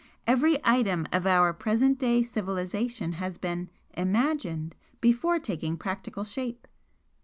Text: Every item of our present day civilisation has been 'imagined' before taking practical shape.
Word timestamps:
Every 0.25 0.57
item 0.63 1.05
of 1.13 1.27
our 1.27 1.53
present 1.53 1.99
day 1.99 2.23
civilisation 2.23 3.13
has 3.21 3.37
been 3.37 3.69
'imagined' 3.93 4.73
before 4.99 5.37
taking 5.37 5.77
practical 5.77 6.23
shape. 6.23 6.67